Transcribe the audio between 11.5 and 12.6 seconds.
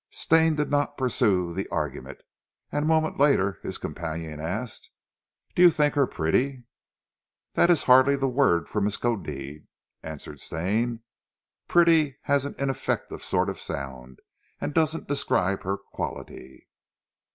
"'Pretty' has an